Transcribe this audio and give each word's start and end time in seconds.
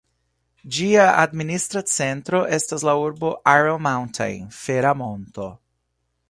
Ĝia 0.77 1.03
administra 1.23 1.83
centro 1.95 2.39
estas 2.57 2.87
la 2.89 2.97
urbo 3.03 3.31
"Iron 3.53 3.85
Mountain" 3.89 4.49
("Fera 4.63 4.97
Monto"). 5.05 5.49